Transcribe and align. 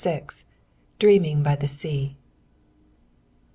DREAMING 0.97 1.43
BY 1.43 1.55
THE 1.57 1.67
SEA. 1.67 2.17